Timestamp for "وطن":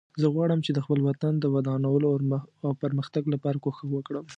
1.07-1.33